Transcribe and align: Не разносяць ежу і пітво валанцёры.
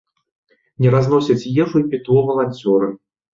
Не 0.85 0.93
разносяць 0.95 1.49
ежу 1.65 1.75
і 1.85 1.85
пітво 1.93 2.17
валанцёры. 2.31 2.91